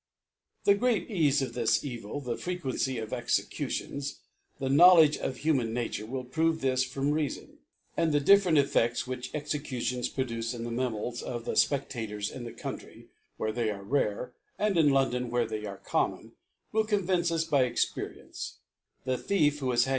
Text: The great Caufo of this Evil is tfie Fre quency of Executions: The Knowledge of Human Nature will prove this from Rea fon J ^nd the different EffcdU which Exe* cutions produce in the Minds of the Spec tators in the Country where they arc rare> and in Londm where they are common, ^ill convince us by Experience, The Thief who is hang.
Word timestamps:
The 0.63 0.73
great 0.73 1.07
Caufo 1.09 1.43
of 1.45 1.53
this 1.53 1.85
Evil 1.85 2.19
is 2.21 2.25
tfie 2.25 2.39
Fre 2.39 2.51
quency 2.67 3.03
of 3.03 3.13
Executions: 3.13 4.19
The 4.57 4.67
Knowledge 4.67 5.17
of 5.17 5.37
Human 5.37 5.75
Nature 5.75 6.07
will 6.07 6.23
prove 6.23 6.59
this 6.61 6.83
from 6.83 7.11
Rea 7.11 7.29
fon 7.29 7.59
J 7.97 8.01
^nd 8.05 8.11
the 8.11 8.19
different 8.19 8.57
EffcdU 8.57 9.05
which 9.05 9.29
Exe* 9.35 9.53
cutions 9.61 10.11
produce 10.11 10.55
in 10.55 10.63
the 10.63 10.71
Minds 10.71 11.21
of 11.21 11.45
the 11.45 11.55
Spec 11.55 11.87
tators 11.87 12.31
in 12.31 12.45
the 12.45 12.51
Country 12.51 13.09
where 13.37 13.51
they 13.51 13.69
arc 13.69 13.85
rare> 13.85 14.33
and 14.57 14.75
in 14.75 14.87
Londm 14.87 15.29
where 15.29 15.45
they 15.45 15.67
are 15.67 15.77
common, 15.77 16.31
^ill 16.73 16.87
convince 16.87 17.31
us 17.31 17.43
by 17.43 17.65
Experience, 17.65 18.57
The 19.05 19.19
Thief 19.19 19.59
who 19.59 19.71
is 19.71 19.83
hang. 19.85 19.89